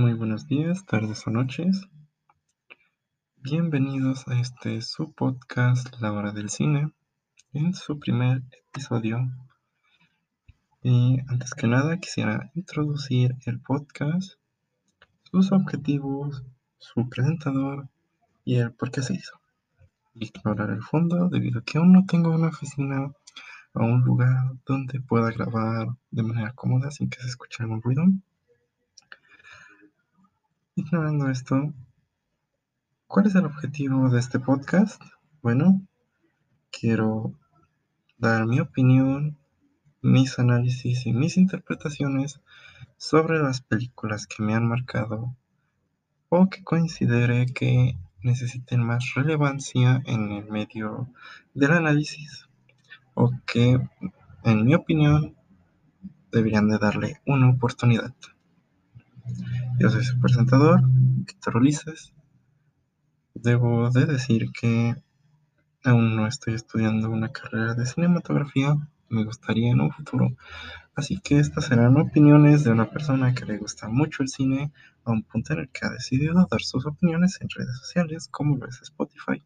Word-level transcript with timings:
Muy 0.00 0.14
buenos 0.14 0.46
días, 0.46 0.86
tardes 0.86 1.26
o 1.26 1.30
noches. 1.30 1.82
Bienvenidos 3.36 4.26
a 4.28 4.40
este 4.40 4.80
su 4.80 5.12
podcast 5.12 6.00
La 6.00 6.10
Hora 6.10 6.32
del 6.32 6.48
Cine, 6.48 6.94
en 7.52 7.74
su 7.74 7.98
primer 7.98 8.40
episodio. 8.70 9.18
Y 10.82 11.18
antes 11.28 11.52
que 11.52 11.66
nada 11.66 11.98
quisiera 11.98 12.50
introducir 12.54 13.36
el 13.44 13.60
podcast, 13.60 14.38
sus 15.30 15.52
objetivos, 15.52 16.44
su 16.78 17.06
presentador 17.10 17.90
y 18.46 18.54
el 18.56 18.72
por 18.72 18.90
qué 18.90 19.02
se 19.02 19.12
hizo. 19.12 19.38
Ignorar 20.14 20.70
el 20.70 20.82
fondo 20.82 21.28
debido 21.28 21.60
a 21.60 21.62
que 21.62 21.76
aún 21.76 21.92
no 21.92 22.06
tengo 22.06 22.30
una 22.30 22.48
oficina 22.48 23.12
o 23.74 23.84
un 23.84 24.00
lugar 24.00 24.54
donde 24.64 24.98
pueda 25.02 25.30
grabar 25.30 25.88
de 26.10 26.22
manera 26.22 26.54
cómoda 26.54 26.90
sin 26.90 27.10
que 27.10 27.20
se 27.20 27.26
escuche 27.26 27.62
algún 27.62 27.82
ruido. 27.82 28.04
Ignorando 30.76 31.28
esto, 31.28 31.74
¿cuál 33.08 33.26
es 33.26 33.34
el 33.34 33.44
objetivo 33.44 34.08
de 34.08 34.20
este 34.20 34.38
podcast? 34.38 35.02
Bueno, 35.42 35.84
quiero 36.70 37.34
dar 38.18 38.46
mi 38.46 38.60
opinión, 38.60 39.36
mis 40.00 40.38
análisis 40.38 41.06
y 41.06 41.12
mis 41.12 41.36
interpretaciones 41.38 42.40
sobre 42.96 43.40
las 43.40 43.60
películas 43.62 44.28
que 44.28 44.44
me 44.44 44.54
han 44.54 44.68
marcado 44.68 45.34
o 46.28 46.48
que 46.48 46.62
considere 46.62 47.46
que 47.46 47.98
necesiten 48.22 48.84
más 48.84 49.14
relevancia 49.16 50.00
en 50.06 50.30
el 50.30 50.46
medio 50.48 51.08
del 51.52 51.72
análisis 51.72 52.48
o 53.14 53.32
que, 53.44 53.80
en 54.44 54.64
mi 54.64 54.74
opinión, 54.74 55.36
deberían 56.30 56.68
de 56.68 56.78
darle 56.78 57.20
una 57.26 57.50
oportunidad. 57.50 58.14
Yo 59.80 59.88
soy 59.88 60.04
su 60.04 60.20
presentador, 60.20 60.82
Víctor 60.84 61.56
Ulises. 61.56 62.12
Debo 63.32 63.88
de 63.88 64.04
decir 64.04 64.52
que 64.52 64.94
aún 65.82 66.16
no 66.16 66.26
estoy 66.26 66.52
estudiando 66.52 67.08
una 67.08 67.32
carrera 67.32 67.72
de 67.72 67.86
cinematografía, 67.86 68.76
me 69.08 69.24
gustaría 69.24 69.70
en 69.70 69.80
un 69.80 69.90
futuro. 69.90 70.36
Así 70.94 71.18
que 71.18 71.38
estas 71.38 71.64
serán 71.64 71.96
opiniones 71.96 72.62
de 72.62 72.72
una 72.72 72.90
persona 72.90 73.34
que 73.34 73.46
le 73.46 73.56
gusta 73.56 73.88
mucho 73.88 74.22
el 74.22 74.28
cine 74.28 74.70
a 75.04 75.12
un 75.12 75.22
punto 75.22 75.54
en 75.54 75.60
el 75.60 75.70
que 75.70 75.86
ha 75.86 75.90
decidido 75.90 76.46
dar 76.50 76.60
sus 76.60 76.84
opiniones 76.84 77.40
en 77.40 77.48
redes 77.48 77.78
sociales 77.78 78.28
como 78.30 78.58
lo 78.58 78.68
es 78.68 78.82
Spotify, 78.82 79.42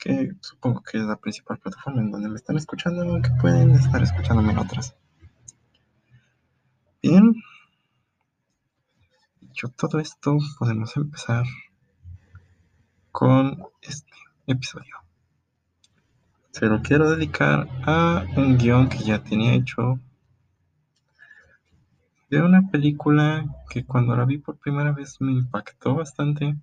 que 0.00 0.32
supongo 0.40 0.82
que 0.82 0.98
es 0.98 1.04
la 1.04 1.14
principal 1.14 1.58
plataforma 1.58 2.02
en 2.02 2.10
donde 2.10 2.28
me 2.28 2.34
están 2.34 2.56
escuchando, 2.56 3.02
aunque 3.02 3.30
pueden 3.40 3.70
estar 3.70 4.02
escuchándome 4.02 4.50
en 4.50 4.58
otras. 4.58 4.96
Bien, 7.00 7.36
dicho 9.54 9.68
todo 9.68 10.00
esto, 10.00 10.36
podemos 10.58 10.96
empezar 10.96 11.44
con 13.12 13.62
este 13.80 14.10
episodio. 14.48 14.96
Se 16.50 16.66
lo 16.66 16.82
quiero 16.82 17.08
dedicar 17.08 17.68
a 17.86 18.24
un 18.36 18.58
guion 18.58 18.88
que 18.88 19.04
ya 19.04 19.22
tenía 19.22 19.54
hecho 19.54 20.00
de 22.30 22.42
una 22.42 22.68
película 22.68 23.44
que 23.70 23.84
cuando 23.84 24.16
la 24.16 24.24
vi 24.24 24.38
por 24.38 24.58
primera 24.58 24.90
vez 24.90 25.20
me 25.20 25.30
impactó 25.30 25.94
bastante. 25.94 26.56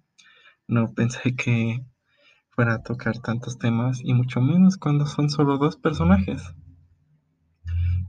No 0.68 0.94
pensé 0.94 1.34
que 1.34 1.86
fuera 2.50 2.74
a 2.74 2.84
tocar 2.84 3.20
tantos 3.20 3.58
temas 3.58 4.02
y 4.04 4.14
mucho 4.14 4.42
menos 4.42 4.76
cuando 4.76 5.06
son 5.06 5.30
solo 5.30 5.58
dos 5.58 5.78
personajes 5.78 6.44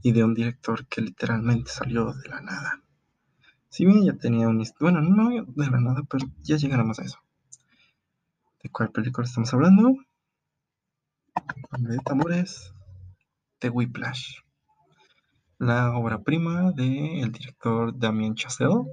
y 0.01 0.11
de 0.11 0.25
un 0.25 0.33
director 0.33 0.85
que 0.87 0.99
literalmente 0.99 1.71
salió 1.71 2.11
de 2.11 2.27
la 2.27 2.41
nada. 2.41 2.82
Si 3.73 3.85
bien 3.87 4.05
ya 4.05 4.13
tenía 4.13 4.47
un... 4.47 4.63
Bueno, 4.79 5.01
no 5.01 5.31
de 5.31 5.71
la 5.71 5.81
nada, 5.81 6.03
pero 6.07 6.27
ya 6.43 6.57
llegaremos 6.57 6.99
a 6.99 7.05
eso. 7.05 7.17
¿De 8.61 8.69
cuál 8.69 8.91
película 8.91 9.25
estamos 9.25 9.51
hablando? 9.51 9.95
De 11.79 11.97
tambores. 12.05 12.71
De 13.59 13.71
Whiplash. 13.71 14.41
La 15.57 15.97
obra 15.97 16.19
prima 16.21 16.71
del 16.71 17.31
director 17.31 17.97
Damien 17.97 18.35
Chazelle. 18.35 18.85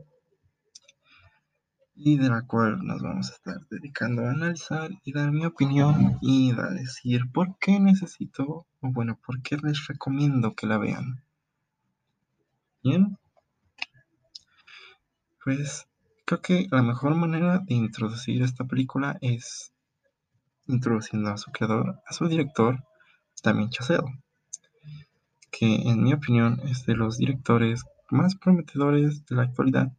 Y 1.95 2.17
de 2.17 2.31
la 2.31 2.47
cual 2.47 2.83
nos 2.83 3.03
vamos 3.03 3.31
a 3.31 3.35
estar 3.35 3.61
dedicando 3.69 4.25
a 4.25 4.31
analizar 4.31 4.91
y 5.05 5.13
dar 5.13 5.31
mi 5.31 5.45
opinión 5.45 6.17
y 6.23 6.53
a 6.53 6.71
decir 6.71 7.31
por 7.31 7.59
qué 7.59 7.79
necesito, 7.81 8.67
o 8.81 8.93
bueno, 8.93 9.19
por 9.27 9.43
qué 9.43 9.59
les 9.59 9.87
recomiendo 9.89 10.55
que 10.55 10.67
la 10.67 10.79
vean. 10.79 11.23
Bien, 12.83 13.19
pues 15.43 15.89
creo 16.25 16.43
que 16.43 16.67
la 16.71 16.83
mejor 16.83 17.15
manera 17.15 17.59
de 17.59 17.75
introducir 17.75 18.43
esta 18.43 18.65
película 18.65 19.19
es 19.21 19.73
introduciendo 20.67 21.31
a 21.31 21.37
su 21.37 21.51
creador, 21.51 22.01
a 22.07 22.13
su 22.13 22.29
director, 22.29 22.85
Damien 23.43 23.71
Chazelle, 23.71 24.23
que 25.51 25.67
en 25.67 26.03
mi 26.03 26.13
opinión 26.13 26.61
es 26.65 26.85
de 26.87 26.95
los 26.95 27.19
directores 27.19 27.85
más 28.11 28.37
prometedores 28.37 29.25
de 29.27 29.37
la 29.37 29.43
actualidad. 29.43 29.93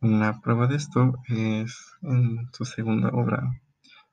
Una 0.00 0.40
prueba 0.40 0.66
de 0.66 0.76
esto 0.76 1.14
es 1.28 1.94
en 2.02 2.50
su 2.52 2.64
segunda 2.66 3.08
obra, 3.08 3.60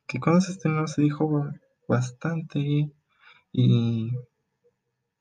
que 0.07 0.19
cuando 0.19 0.41
se 0.41 0.53
estrenó 0.53 0.87
se 0.87 1.01
dijo 1.01 1.49
bastante 1.87 2.91
y 3.51 4.11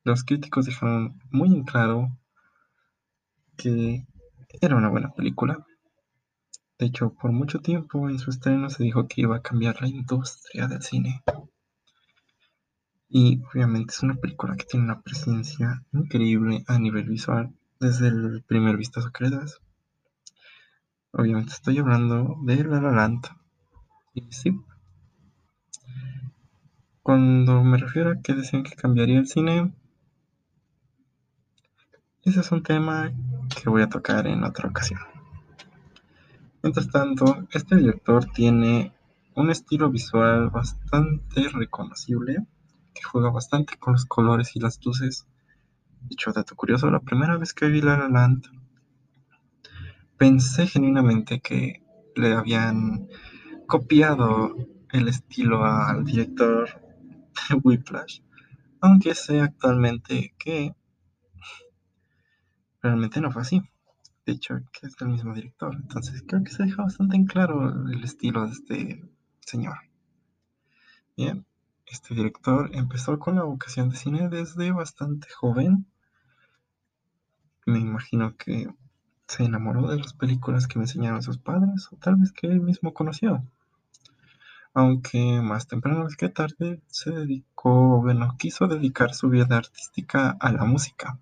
los 0.03 0.23
críticos 0.23 0.65
dejaron 0.65 1.21
muy 1.29 1.49
en 1.49 1.63
claro 1.63 2.17
que 3.61 4.05
era 4.59 4.75
una 4.75 4.89
buena 4.89 5.13
película. 5.13 5.65
De 6.79 6.87
hecho, 6.87 7.13
por 7.13 7.31
mucho 7.31 7.59
tiempo 7.59 8.09
en 8.09 8.17
su 8.17 8.31
estreno 8.31 8.69
se 8.69 8.83
dijo 8.83 9.07
que 9.07 9.21
iba 9.21 9.35
a 9.35 9.41
cambiar 9.41 9.81
la 9.81 9.87
industria 9.87 10.67
del 10.67 10.81
cine. 10.81 11.21
Y 13.07 13.41
obviamente 13.53 13.93
es 13.93 14.01
una 14.01 14.15
película 14.15 14.55
que 14.55 14.65
tiene 14.65 14.85
una 14.85 15.01
presencia 15.01 15.83
increíble 15.93 16.63
a 16.67 16.79
nivel 16.79 17.07
visual 17.07 17.53
desde 17.79 18.07
el 18.07 18.43
primer 18.47 18.77
vistazo 18.77 19.11
que 19.11 19.25
le 19.25 19.35
das. 19.35 19.59
Obviamente 21.11 21.53
estoy 21.53 21.77
hablando 21.77 22.37
de 22.43 22.63
La 22.63 22.81
La 22.81 22.91
Land. 22.91 23.27
Y 24.13 24.31
sí. 24.31 24.59
Cuando 27.03 27.63
me 27.63 27.77
refiero 27.77 28.11
a 28.11 28.21
que 28.21 28.33
decían 28.33 28.63
que 28.63 28.75
cambiaría 28.75 29.19
el 29.19 29.27
cine, 29.27 29.73
ese 32.23 32.41
es 32.41 32.51
un 32.51 32.63
tema 32.63 33.11
que 33.61 33.69
voy 33.69 33.81
a 33.81 33.89
tocar 33.89 34.27
en 34.27 34.43
otra 34.43 34.69
ocasión. 34.69 34.99
Mientras 36.61 36.89
tanto, 36.89 37.47
este 37.51 37.75
director 37.75 38.25
tiene 38.25 38.93
un 39.35 39.49
estilo 39.49 39.89
visual 39.89 40.49
bastante 40.49 41.49
reconocible, 41.49 42.45
que 42.93 43.01
juega 43.03 43.31
bastante 43.31 43.77
con 43.77 43.93
los 43.93 44.05
colores 44.05 44.55
y 44.55 44.59
las 44.59 44.79
luces. 44.85 45.25
Dicho 46.01 46.31
dato 46.31 46.55
curioso, 46.55 46.91
la 46.91 46.99
primera 46.99 47.37
vez 47.37 47.53
que 47.53 47.67
vi 47.67 47.81
La 47.81 48.07
La 48.07 48.29
pensé 50.17 50.67
genuinamente 50.67 51.39
que 51.39 51.83
le 52.15 52.33
habían 52.33 53.07
copiado 53.65 54.55
el 54.91 55.07
estilo 55.07 55.65
al 55.65 56.03
director 56.03 56.69
de 57.49 57.55
Whiplash, 57.55 58.19
aunque 58.81 59.15
sé 59.15 59.41
actualmente 59.41 60.35
que 60.37 60.75
realmente 62.81 63.21
no 63.21 63.31
fue 63.31 63.43
así. 63.43 63.61
De 64.25 64.33
hecho, 64.33 64.61
que 64.71 64.87
es 64.87 64.95
el 65.01 65.09
mismo 65.09 65.33
director. 65.33 65.75
Entonces, 65.75 66.23
creo 66.27 66.43
que 66.43 66.51
se 66.51 66.63
deja 66.63 66.83
bastante 66.83 67.15
en 67.15 67.25
claro 67.25 67.87
el 67.87 68.03
estilo 68.03 68.45
de 68.45 68.51
este 68.51 69.09
señor. 69.39 69.77
Bien, 71.17 71.45
este 71.87 72.15
director 72.15 72.69
empezó 72.73 73.17
con 73.19 73.35
la 73.35 73.43
vocación 73.43 73.89
de 73.89 73.95
cine 73.95 74.29
desde 74.29 74.71
bastante 74.71 75.27
joven. 75.29 75.85
Me 77.65 77.79
imagino 77.79 78.35
que 78.37 78.69
se 79.27 79.43
enamoró 79.43 79.87
de 79.87 79.97
las 79.97 80.13
películas 80.13 80.67
que 80.67 80.77
me 80.77 80.85
enseñaron 80.85 81.21
sus 81.21 81.37
padres, 81.37 81.89
o 81.91 81.95
tal 81.97 82.17
vez 82.17 82.31
que 82.31 82.47
él 82.47 82.61
mismo 82.61 82.93
conoció. 82.93 83.43
Aunque 84.73 85.41
más 85.41 85.67
temprano 85.67 86.07
que 86.17 86.29
tarde 86.29 86.81
se 86.87 87.11
dedicó, 87.11 88.01
bueno, 88.01 88.35
quiso 88.37 88.67
dedicar 88.67 89.13
su 89.13 89.29
vida 89.29 89.57
artística 89.57 90.37
a 90.39 90.51
la 90.51 90.63
música 90.63 91.19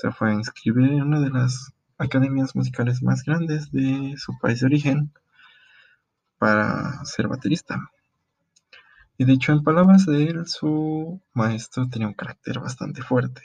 se 0.00 0.10
fue 0.12 0.30
a 0.30 0.34
inscribir 0.34 0.90
en 0.92 1.02
una 1.02 1.20
de 1.20 1.30
las 1.30 1.72
academias 1.98 2.56
musicales 2.56 3.02
más 3.02 3.22
grandes 3.22 3.70
de 3.70 4.14
su 4.16 4.38
país 4.38 4.60
de 4.60 4.66
origen 4.66 5.12
para 6.38 7.04
ser 7.04 7.28
baterista. 7.28 7.90
Y 9.18 9.26
de 9.26 9.34
hecho, 9.34 9.52
en 9.52 9.62
palabras 9.62 10.06
de 10.06 10.24
él, 10.24 10.46
su 10.46 11.20
maestro 11.34 11.86
tenía 11.90 12.08
un 12.08 12.14
carácter 12.14 12.58
bastante 12.58 13.02
fuerte. 13.02 13.42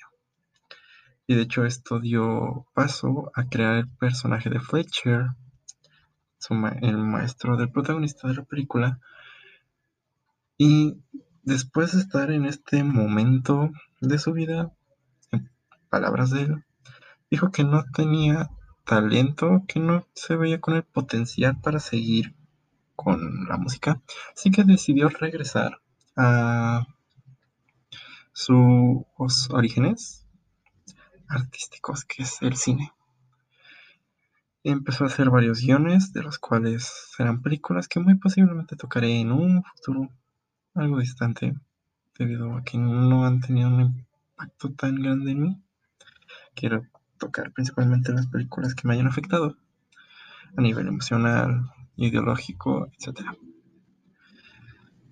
Y 1.28 1.36
de 1.36 1.42
hecho, 1.42 1.66
esto 1.66 2.00
dio 2.00 2.66
paso 2.74 3.32
a 3.36 3.44
crear 3.50 3.76
el 3.76 3.90
personaje 3.90 4.50
de 4.50 4.62
Fletcher, 4.62 5.26
el 6.82 6.98
maestro 6.98 7.58
del 7.58 7.72
protagonista 7.72 8.30
de 8.30 8.36
la 8.36 8.44
película. 8.44 9.00
Y 10.58 10.96
después 11.44 11.92
de 11.92 12.00
estar 12.00 12.32
en 12.32 12.46
este 12.46 12.84
momento 12.86 13.72
de 14.00 14.18
su 14.18 14.32
vida, 14.32 14.72
palabras 15.96 16.30
de 16.30 16.42
él, 16.42 16.66
dijo 17.32 17.54
que 17.54 17.64
no 17.64 17.86
tenía 17.94 18.50
talento, 18.84 19.64
que 19.66 19.80
no 19.80 20.06
se 20.14 20.36
veía 20.36 20.60
con 20.60 20.76
el 20.76 20.84
potencial 20.84 21.62
para 21.62 21.80
seguir 21.80 22.36
con 22.98 23.46
la 23.48 23.56
música, 23.56 24.02
así 24.36 24.52
que 24.52 24.66
decidió 24.66 25.08
regresar 25.08 25.80
a 26.18 26.86
sus 28.34 29.50
orígenes 29.52 30.28
artísticos, 31.30 32.04
que 32.04 32.24
es 32.24 32.42
el 32.42 32.58
cine. 32.58 32.92
Empezó 34.66 35.06
a 35.06 35.08
hacer 35.08 35.30
varios 35.30 35.62
guiones, 35.62 36.12
de 36.12 36.24
los 36.24 36.40
cuales 36.40 36.84
serán 37.16 37.42
películas 37.42 37.88
que 37.88 38.02
muy 38.02 38.16
posiblemente 38.16 38.76
tocaré 38.76 39.22
en 39.22 39.32
un 39.32 39.64
futuro 39.64 40.10
algo 40.74 41.00
distante, 41.00 41.56
debido 42.20 42.58
a 42.58 42.64
que 42.66 42.78
no 42.78 43.26
han 43.26 43.40
tenido 43.40 43.70
un 43.70 43.80
impacto 43.82 44.74
tan 44.74 45.02
grande 45.02 45.32
en 45.32 45.42
mí. 45.42 45.65
Quiero 46.56 46.86
tocar 47.18 47.52
principalmente 47.52 48.12
las 48.14 48.28
películas 48.28 48.74
que 48.74 48.88
me 48.88 48.94
hayan 48.94 49.08
afectado 49.08 49.56
a 50.58 50.62
nivel 50.62 50.88
emocional, 50.88 51.70
ideológico, 51.98 52.88
etc. 52.98 53.22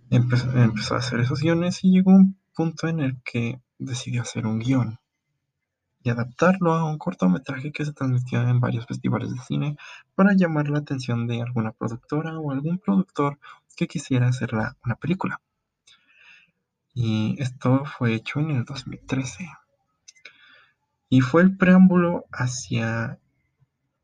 Empezó, 0.09 0.95
a 0.95 0.97
hacer 0.97 1.19
esos 1.19 1.41
guiones 1.41 1.83
y 1.83 1.91
llegó 1.91 2.11
un 2.11 2.37
punto 2.55 2.87
en 2.87 2.99
el 2.99 3.21
que 3.23 3.59
decidió 3.77 4.21
hacer 4.21 4.45
un 4.45 4.59
guion 4.59 4.99
y 6.03 6.09
adaptarlo 6.09 6.73
a 6.73 6.83
un 6.83 6.97
cortometraje 6.97 7.71
que 7.71 7.85
se 7.85 7.93
transmitió 7.93 8.41
en 8.41 8.59
varios 8.59 8.85
festivales 8.85 9.31
de 9.33 9.39
cine 9.39 9.77
para 10.15 10.33
llamar 10.33 10.69
la 10.69 10.79
atención 10.79 11.27
de 11.27 11.41
alguna 11.41 11.71
productora 11.71 12.37
o 12.37 12.51
algún 12.51 12.77
productor 12.77 13.39
que 13.75 13.87
quisiera 13.87 14.27
hacerla 14.27 14.77
una 14.85 14.95
película. 14.95 15.41
Y 16.93 17.35
esto 17.41 17.85
fue 17.85 18.13
hecho 18.13 18.39
en 18.39 18.51
el 18.51 18.65
2013. 18.65 19.49
Y 21.13 21.21
fue 21.21 21.43
el 21.43 21.55
preámbulo 21.55 22.25
hacia 22.31 23.19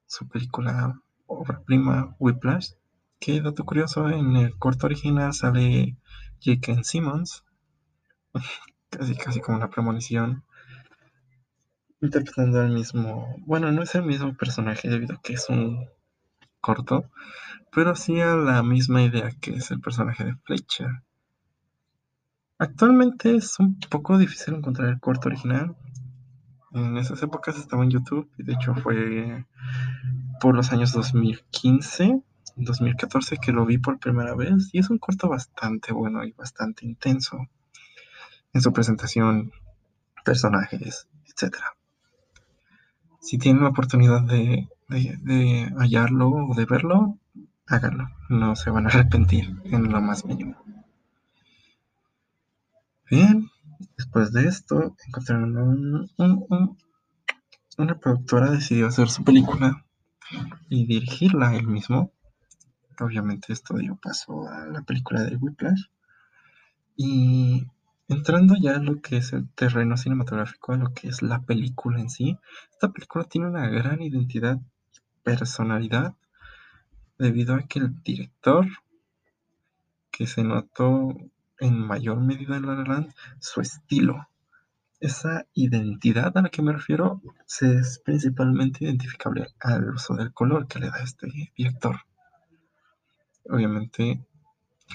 su 0.05 0.27
película 0.27 1.01
obra 1.25 1.59
prima 1.63 2.15
Whiplash. 2.19 2.73
Que 3.19 3.41
dato 3.41 3.65
curioso, 3.65 4.07
en 4.11 4.35
el 4.35 4.55
corto 4.59 4.85
original 4.85 5.33
sale 5.33 5.97
J.K. 6.45 6.83
Simmons, 6.83 7.43
casi 8.91 9.15
casi 9.15 9.41
como 9.41 9.57
una 9.57 9.71
premonición, 9.71 10.43
interpretando 11.99 12.61
al 12.61 12.69
mismo, 12.69 13.35
bueno, 13.39 13.71
no 13.71 13.81
es 13.81 13.95
el 13.95 14.03
mismo 14.03 14.37
personaje 14.37 14.87
debido 14.87 15.15
a 15.15 15.21
que 15.23 15.33
es 15.33 15.49
un 15.49 15.89
corto, 16.61 17.09
pero 17.71 17.95
sí 17.95 18.21
a 18.21 18.35
la 18.35 18.61
misma 18.61 19.01
idea 19.01 19.31
que 19.41 19.55
es 19.55 19.71
el 19.71 19.81
personaje 19.81 20.25
de 20.25 20.35
Fletcher. 20.43 21.01
Actualmente 22.59 23.35
es 23.35 23.57
un 23.57 23.79
poco 23.79 24.19
difícil 24.19 24.53
encontrar 24.53 24.89
el 24.89 24.99
corto 24.99 25.29
original. 25.29 25.75
En 26.71 26.97
esas 26.97 27.21
épocas 27.23 27.57
estaba 27.57 27.83
en 27.83 27.89
YouTube 27.89 28.29
y 28.37 28.43
de 28.43 28.53
hecho 28.53 28.75
fue 28.75 29.45
por 30.39 30.55
los 30.55 30.71
años 30.71 30.93
2015, 30.93 32.21
2014 32.55 33.37
que 33.37 33.51
lo 33.51 33.65
vi 33.65 33.77
por 33.77 33.99
primera 33.99 34.35
vez 34.35 34.69
y 34.71 34.79
es 34.79 34.89
un 34.89 34.99
corto 34.99 35.27
bastante 35.27 35.93
bueno 35.93 36.23
y 36.23 36.31
bastante 36.31 36.85
intenso 36.85 37.47
en 38.53 38.61
su 38.61 38.71
presentación, 38.71 39.51
personajes, 40.23 41.07
etc. 41.25 41.55
Si 43.21 43.37
tienen 43.37 43.63
la 43.63 43.69
oportunidad 43.69 44.21
de, 44.21 44.69
de, 44.87 45.17
de 45.21 45.73
hallarlo 45.77 46.29
o 46.29 46.55
de 46.55 46.65
verlo, 46.65 47.17
háganlo. 47.67 48.09
No 48.29 48.55
se 48.55 48.69
van 48.69 48.85
a 48.85 48.89
arrepentir 48.89 49.61
en 49.65 49.91
lo 49.91 50.01
más 50.01 50.25
mínimo. 50.25 50.55
Bien, 53.09 53.49
después 53.97 54.31
de 54.31 54.47
esto, 54.47 54.95
encontraron 55.07 55.57
un, 55.57 56.09
un, 56.17 56.45
un, 56.49 56.77
una 57.77 57.99
productora 57.99 58.51
decidió 58.51 58.87
hacer 58.87 59.09
su 59.09 59.23
película 59.23 59.85
y 60.69 60.85
dirigirla 60.85 61.55
él 61.55 61.67
mismo. 61.67 62.11
Obviamente 62.99 63.53
esto 63.53 63.75
dio 63.77 63.95
paso 63.95 64.47
a 64.47 64.65
la 64.65 64.81
película 64.81 65.23
de 65.23 65.37
Whiplash. 65.37 65.83
Y 66.97 67.65
entrando 68.09 68.55
ya 68.59 68.75
a 68.75 68.79
lo 68.79 69.01
que 69.01 69.17
es 69.17 69.31
el 69.31 69.49
terreno 69.53 69.95
cinematográfico, 69.95 70.73
a 70.73 70.77
lo 70.77 70.93
que 70.93 71.07
es 71.07 71.21
la 71.21 71.43
película 71.43 72.01
en 72.01 72.09
sí, 72.09 72.37
esta 72.71 72.91
película 72.91 73.23
tiene 73.23 73.47
una 73.47 73.69
gran 73.69 74.01
identidad 74.01 74.57
y 74.57 74.99
personalidad 75.23 76.15
debido 77.17 77.55
a 77.55 77.63
que 77.63 77.79
el 77.79 78.01
director 78.03 78.65
que 80.11 80.27
se 80.27 80.43
notó 80.43 81.15
en 81.59 81.77
mayor 81.77 82.19
medida 82.19 82.57
en 82.57 82.65
La 82.65 82.75
La 82.75 82.83
Land, 82.83 83.13
su 83.39 83.61
estilo. 83.61 84.27
Esa 84.99 85.45
identidad 85.53 86.37
a 86.37 86.41
la 86.41 86.49
que 86.49 86.61
me 86.61 86.73
refiero 86.73 87.21
es 87.61 88.01
principalmente 88.03 88.83
identificable 88.85 89.47
al 89.59 89.89
uso 89.91 90.13
del 90.15 90.33
color 90.33 90.67
que 90.67 90.79
le 90.79 90.89
da 90.89 91.01
este 91.01 91.27
director. 91.55 91.97
Obviamente, 93.45 94.25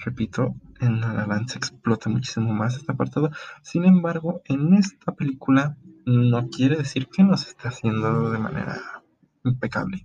repito, 0.05 0.55
en 0.81 1.01
La 1.01 1.13
La 1.13 1.27
Land 1.27 1.49
se 1.49 1.59
explota 1.59 2.11
muchísimo 2.11 2.53
más 2.53 2.77
este 2.77 2.93
apartado. 2.93 3.31
Sin 3.63 3.85
embargo, 3.85 4.43
en 4.45 4.75
esta 4.75 5.13
película 5.13 5.77
no 6.05 6.49
quiere 6.51 6.77
decir 6.77 7.09
que 7.09 7.23
no 7.23 7.37
se 7.37 7.51
esté 7.51 7.69
haciendo 7.69 8.31
de 8.31 8.39
manera 8.39 8.79
impecable. 9.43 10.05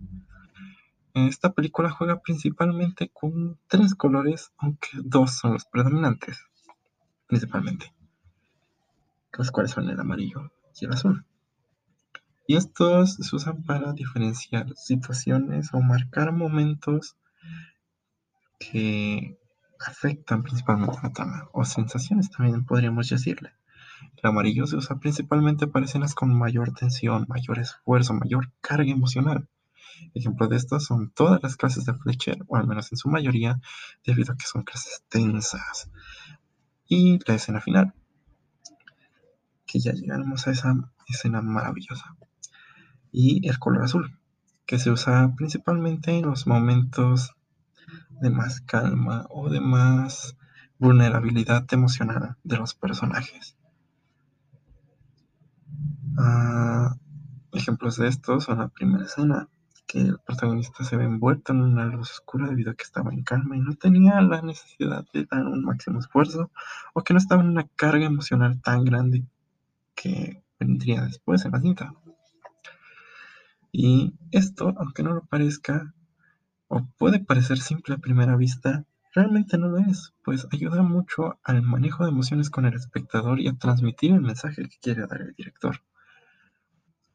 Esta 1.13 1.53
película 1.53 1.89
juega 1.89 2.21
principalmente 2.21 3.09
con 3.09 3.57
tres 3.67 3.95
colores, 3.95 4.51
aunque 4.57 4.89
dos 5.03 5.31
son 5.37 5.53
los 5.53 5.65
predominantes 5.65 6.39
principalmente, 7.29 7.93
los 9.37 9.51
cuales 9.51 9.71
son 9.71 9.89
el 9.89 9.99
amarillo 9.99 10.51
y 10.79 10.85
el 10.85 10.93
azul. 10.93 11.25
Y 12.47 12.55
estos 12.55 13.15
se 13.15 13.35
usan 13.35 13.63
para 13.63 13.93
diferenciar 13.93 14.75
situaciones 14.75 15.69
o 15.73 15.81
marcar 15.81 16.31
momentos 16.31 17.15
que 18.59 19.37
afectan 19.79 20.41
principalmente 20.41 20.97
la 21.03 21.13
trama, 21.13 21.49
o 21.53 21.63
sensaciones 21.63 22.31
también 22.31 22.65
podríamos 22.65 23.07
decirle. 23.07 23.51
El 24.17 24.29
amarillo 24.29 24.65
se 24.65 24.75
usa 24.75 24.99
principalmente 24.99 25.67
para 25.67 25.85
escenas 25.85 26.15
con 26.15 26.35
mayor 26.37 26.73
tensión, 26.73 27.25
mayor 27.29 27.59
esfuerzo, 27.59 28.13
mayor 28.15 28.51
carga 28.61 28.91
emocional. 28.91 29.47
Ejemplo 30.13 30.47
de 30.47 30.57
esto 30.57 30.79
son 30.79 31.11
todas 31.11 31.41
las 31.43 31.55
clases 31.57 31.85
de 31.85 31.93
Fletcher, 31.93 32.39
o 32.47 32.57
al 32.57 32.67
menos 32.67 32.91
en 32.91 32.97
su 32.97 33.09
mayoría, 33.09 33.59
debido 34.05 34.33
a 34.33 34.37
que 34.37 34.45
son 34.45 34.63
clases 34.63 35.03
tensas, 35.09 35.89
y 36.87 37.19
la 37.27 37.35
escena 37.35 37.61
final. 37.61 37.93
Que 39.65 39.79
ya 39.79 39.93
llegamos 39.93 40.47
a 40.47 40.51
esa 40.51 40.75
escena 41.07 41.41
maravillosa. 41.41 42.15
Y 43.11 43.47
el 43.47 43.59
color 43.59 43.83
azul, 43.83 44.17
que 44.65 44.79
se 44.79 44.91
usa 44.91 45.33
principalmente 45.35 46.11
en 46.11 46.25
los 46.25 46.47
momentos 46.47 47.35
de 48.21 48.29
más 48.29 48.61
calma 48.61 49.25
o 49.29 49.49
de 49.49 49.61
más 49.61 50.35
vulnerabilidad 50.77 51.65
emocional 51.73 52.37
de 52.43 52.57
los 52.57 52.73
personajes. 52.73 53.55
Uh, 56.17 56.95
ejemplos 57.53 57.97
de 57.97 58.07
esto 58.07 58.41
son 58.41 58.59
la 58.59 58.67
primera 58.67 59.05
escena, 59.05 59.47
que 59.89 59.99
el 60.01 60.19
protagonista 60.19 60.83
se 60.83 60.95
ve 60.97 61.05
envuelto 61.05 61.51
en 61.51 61.61
una 61.61 61.83
luz 61.85 62.11
oscura 62.11 62.47
debido 62.47 62.69
a 62.69 62.75
que 62.75 62.83
estaba 62.83 63.11
en 63.11 63.23
calma 63.23 63.57
y 63.57 63.59
no 63.59 63.73
tenía 63.73 64.21
la 64.21 64.43
necesidad 64.43 65.03
de 65.11 65.25
dar 65.25 65.47
un 65.47 65.63
máximo 65.63 65.97
esfuerzo 65.97 66.51
o 66.93 67.03
que 67.03 67.15
no 67.15 67.17
estaba 67.17 67.41
en 67.41 67.49
una 67.49 67.67
carga 67.75 68.05
emocional 68.05 68.61
tan 68.61 68.85
grande 68.85 69.25
que 69.95 70.43
vendría 70.59 71.01
después 71.01 71.43
en 71.43 71.53
la 71.53 71.59
cinta. 71.59 71.91
Y 73.71 74.13
esto, 74.29 74.75
aunque 74.77 75.01
no 75.01 75.15
lo 75.15 75.25
parezca, 75.25 75.91
o 76.67 76.85
puede 76.99 77.19
parecer 77.19 77.57
simple 77.57 77.95
a 77.95 77.97
primera 77.97 78.35
vista, 78.35 78.85
realmente 79.15 79.57
no 79.57 79.69
lo 79.69 79.79
es, 79.79 80.13
pues 80.23 80.45
ayuda 80.51 80.83
mucho 80.83 81.39
al 81.43 81.63
manejo 81.63 82.03
de 82.03 82.11
emociones 82.11 82.51
con 82.51 82.67
el 82.67 82.75
espectador 82.75 83.39
y 83.39 83.47
a 83.47 83.57
transmitir 83.57 84.11
el 84.11 84.21
mensaje 84.21 84.69
que 84.69 84.77
quiere 84.79 85.07
dar 85.07 85.21
el 85.21 85.33
director. 85.33 85.81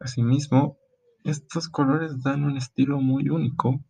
Asimismo, 0.00 0.76
estos 1.25 1.69
colores 1.69 2.23
dan 2.23 2.45
un 2.45 2.57
estilo 2.57 3.00
muy 3.00 3.31
único 3.31 3.81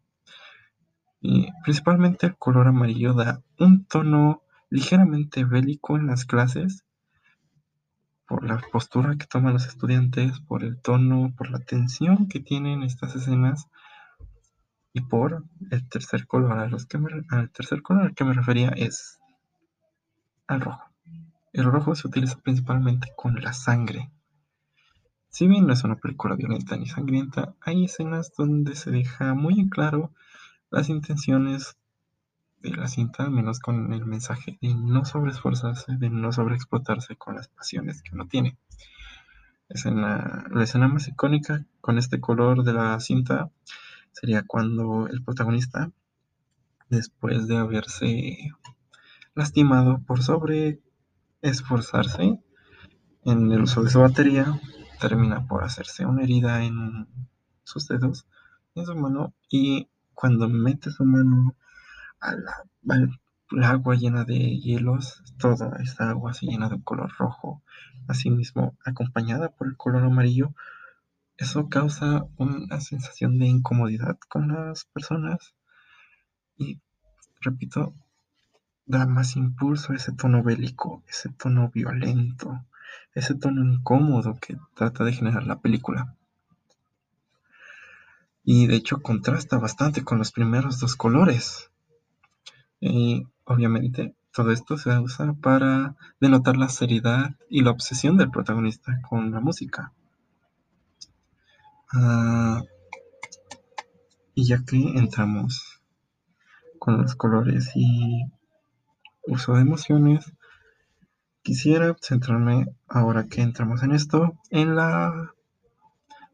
y 1.21 1.49
principalmente 1.64 2.26
el 2.26 2.37
color 2.37 2.69
amarillo 2.69 3.12
da 3.12 3.43
un 3.59 3.85
tono 3.87 4.43
ligeramente 4.71 5.45
bélico 5.45 5.97
en 5.97 6.07
las 6.07 6.25
clases 6.25 6.85
por 8.26 8.45
la 8.45 8.61
postura 8.73 9.17
que 9.17 9.26
toman 9.26 9.53
los 9.53 9.67
estudiantes, 9.67 10.41
por 10.41 10.64
el 10.64 10.81
tono, 10.81 11.35
por 11.37 11.50
la 11.50 11.59
tensión 11.59 12.29
que 12.29 12.41
tienen 12.41 12.83
estas 12.83 13.17
escenas 13.17 13.69
y 14.93 15.00
por 15.00 15.45
el 15.71 15.88
tercer 15.88 16.26
color 16.26 16.53
a 16.59 16.69
los 16.69 16.87
al 17.31 17.50
tercer 17.50 17.83
color 17.83 18.05
al 18.05 18.14
que 18.14 18.25
me 18.25 18.33
refería 18.33 18.69
es 18.69 19.19
al 20.47 20.61
rojo. 20.61 20.85
El 21.53 21.64
rojo 21.64 21.95
se 21.95 22.07
utiliza 22.07 22.38
principalmente 22.38 23.12
con 23.17 23.35
la 23.43 23.53
sangre 23.53 24.11
si 25.35 25.49
bien 25.49 25.67
no 25.67 25.73
es 25.73 25.83
una 25.83 25.97
película 25.97 26.37
violenta 26.37 26.76
ni 26.76 26.87
sangrienta, 26.87 27.57
hay 27.61 27.87
escenas 27.87 28.33
donde 28.38 28.76
se 28.76 28.93
deja 28.93 29.35
muy 29.35 29.59
en 29.59 29.69
claro 29.69 30.12
las 30.71 30.88
intenciones 30.88 31.76
de 32.62 32.71
la 32.71 32.87
cinta, 32.87 33.29
menos 33.29 33.59
con 33.59 33.93
el 33.93 34.07
mensaje 34.07 34.59
de 34.62 34.76
no 34.76 35.05
sobreesforzarse, 35.05 35.97
de 35.97 36.09
no 36.09 36.31
sobreexplotarse 36.31 37.17
con 37.17 37.35
las 37.35 37.49
pasiones 37.49 38.00
que 38.00 38.14
uno 38.14 38.29
tiene. 38.29 38.57
escena, 39.69 40.47
la 40.53 40.62
escena 40.62 40.87
más 40.87 41.09
icónica 41.09 41.67
con 41.81 41.99
este 41.99 42.21
color 42.21 42.62
de 42.62 42.75
la 42.75 43.00
cinta 43.00 43.50
sería 44.12 44.45
cuando 44.47 45.09
el 45.09 45.25
protagonista, 45.25 45.91
después 46.91 47.49
de 47.49 47.57
haberse 47.57 48.53
lastimado 49.35 49.99
por 50.07 50.23
sobre 50.23 50.79
esforzarse 51.43 52.38
en 53.25 53.50
el 53.50 53.62
uso 53.62 53.83
de 53.83 53.91
su 53.91 53.99
batería, 53.99 54.61
termina 55.00 55.46
por 55.46 55.64
hacerse 55.64 56.06
una 56.06 56.22
herida 56.22 56.64
en 56.64 57.06
sus 57.64 57.88
dedos, 57.88 58.26
en 58.74 58.86
su 58.86 58.94
mano, 58.94 59.34
y 59.50 59.88
cuando 60.14 60.48
mete 60.48 60.90
su 60.90 61.04
mano 61.04 61.54
al, 62.20 62.44
agua 63.62 63.94
llena 63.94 64.24
de 64.24 64.58
hielos, 64.58 65.22
toda 65.38 65.76
esta 65.82 66.10
agua 66.10 66.34
se 66.34 66.46
llena 66.46 66.68
de 66.68 66.76
un 66.76 66.82
color 66.82 67.12
rojo, 67.18 67.62
asimismo 68.08 68.76
acompañada 68.84 69.50
por 69.50 69.68
el 69.68 69.76
color 69.76 70.04
amarillo, 70.04 70.54
eso 71.36 71.68
causa 71.68 72.26
una 72.36 72.80
sensación 72.80 73.38
de 73.38 73.46
incomodidad 73.46 74.18
con 74.28 74.48
las 74.48 74.84
personas. 74.84 75.54
Y, 76.56 76.80
repito, 77.40 77.94
da 78.86 79.06
más 79.06 79.34
impulso 79.36 79.92
a 79.92 79.96
ese 79.96 80.12
tono 80.12 80.42
bélico, 80.42 81.02
ese 81.08 81.30
tono 81.30 81.70
violento, 81.70 82.64
ese 83.14 83.35
tono 83.35 83.64
incómodo 83.64 84.37
que 84.41 84.57
trata 84.75 85.05
de 85.05 85.12
generar 85.12 85.47
la 85.47 85.61
película. 85.61 86.17
Y 88.45 88.67
de 88.67 88.76
hecho 88.76 89.00
contrasta 89.00 89.59
bastante 89.59 90.05
con 90.05 90.19
los 90.19 90.33
primeros 90.33 90.79
dos 90.81 90.97
colores. 90.97 91.71
Y 92.81 93.26
obviamente 93.45 94.14
todo 94.33 94.50
esto 94.50 94.76
se 94.76 94.91
usa 94.99 95.33
para 95.35 95.97
denotar 96.21 96.57
la 96.57 96.69
seriedad 96.69 97.37
y 97.49 97.62
la 97.62 97.71
obsesión 97.71 98.17
del 98.17 98.31
protagonista 98.31 99.00
con 99.09 99.31
la 99.31 99.41
música. 99.41 99.93
Ah, 101.93 102.62
y 104.35 104.47
ya 104.47 104.64
que 104.64 104.76
entramos 104.76 105.81
con 106.81 107.00
los 107.00 107.14
colores 107.14 107.71
y 107.76 108.25
uso 109.26 109.55
de 109.55 109.62
emociones, 109.62 110.33
quisiera 111.44 111.94
centrarme, 112.00 112.66
ahora 112.88 113.28
que 113.28 113.42
entramos 113.42 113.82
en 113.82 113.92
esto, 113.92 114.32
en 114.50 114.74
la 114.74 115.32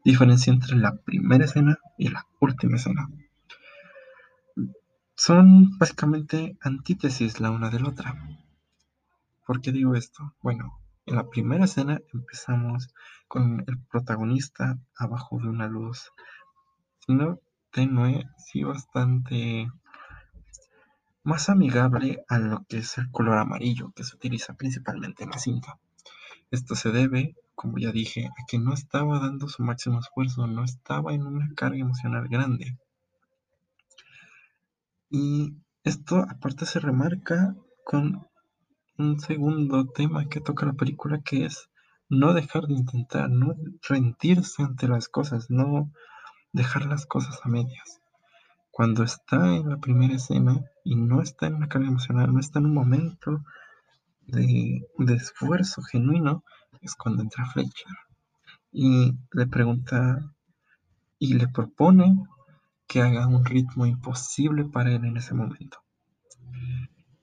diferencia 0.05 0.51
entre 0.53 0.77
la 0.77 0.95
primera 0.95 1.45
escena 1.45 1.77
y 1.97 2.07
la 2.07 2.25
última 2.39 2.77
escena. 2.77 3.07
Son 5.15 5.77
básicamente 5.77 6.57
antítesis 6.61 7.41
la 7.41 7.51
una 7.51 7.69
de 7.69 7.81
la 7.81 7.89
otra. 7.89 8.15
¿Por 9.45 9.59
qué 9.61 9.73
digo 9.73 9.95
esto? 9.95 10.33
Bueno, 10.41 10.79
en 11.05 11.17
la 11.17 11.29
primera 11.29 11.65
escena 11.65 11.99
empezamos 12.13 12.93
con 13.27 13.65
el 13.67 13.77
protagonista 13.91 14.79
abajo 14.95 15.39
de 15.39 15.49
una 15.49 15.67
luz, 15.67 16.09
sino 17.05 17.39
tenue, 17.69 18.23
sí 18.37 18.63
bastante 18.63 19.69
más 21.23 21.49
amigable 21.49 22.23
a 22.27 22.39
lo 22.39 22.65
que 22.67 22.79
es 22.79 22.97
el 22.97 23.11
color 23.11 23.37
amarillo 23.37 23.91
que 23.95 24.03
se 24.03 24.15
utiliza 24.15 24.53
principalmente 24.55 25.23
en 25.23 25.29
la 25.31 25.39
cinta. 25.39 25.79
Esto 26.49 26.75
se 26.75 26.91
debe, 26.91 27.35
como 27.55 27.77
ya 27.77 27.91
dije, 27.91 28.27
a 28.27 28.45
que 28.47 28.59
no 28.59 28.73
estaba 28.73 29.19
dando 29.19 29.47
su 29.47 29.63
máximo 29.63 29.99
esfuerzo, 29.99 30.47
no 30.47 30.63
estaba 30.63 31.13
en 31.13 31.25
una 31.25 31.49
carga 31.55 31.79
emocional 31.79 32.27
grande. 32.27 32.77
Y 35.09 35.55
esto 35.83 36.17
aparte 36.17 36.65
se 36.65 36.79
remarca 36.79 37.55
con 37.83 38.27
un 38.97 39.19
segundo 39.19 39.87
tema 39.87 40.27
que 40.27 40.41
toca 40.41 40.65
la 40.65 40.73
película 40.73 41.21
que 41.21 41.45
es 41.45 41.69
no 42.09 42.33
dejar 42.33 42.67
de 42.67 42.73
intentar, 42.73 43.29
no 43.29 43.55
rendirse 43.87 44.63
ante 44.63 44.87
las 44.87 45.07
cosas, 45.07 45.49
no 45.49 45.91
dejar 46.51 46.85
las 46.85 47.05
cosas 47.05 47.39
a 47.43 47.49
medias 47.49 48.01
cuando 48.71 49.03
está 49.03 49.53
en 49.55 49.69
la 49.69 49.77
primera 49.77 50.15
escena 50.15 50.65
y 50.83 50.95
no 50.95 51.21
está 51.21 51.47
en 51.47 51.55
una 51.55 51.69
carga 51.69 51.87
emocional, 51.87 52.33
no 52.33 52.39
está 52.39 52.59
en 52.59 52.65
un 52.67 52.73
momento 52.73 53.43
de, 54.27 54.81
esfuerzo 55.09 55.81
genuino, 55.81 56.43
es 56.81 56.95
cuando 56.95 57.21
entra 57.21 57.45
Fletcher 57.45 57.95
y 58.71 59.13
le 59.33 59.47
pregunta 59.47 60.33
y 61.19 61.33
le 61.33 61.47
propone 61.47 62.23
que 62.87 63.01
haga 63.01 63.27
un 63.27 63.45
ritmo 63.45 63.85
imposible 63.85 64.65
para 64.65 64.91
él 64.91 65.05
en 65.05 65.17
ese 65.17 65.33
momento. 65.33 65.79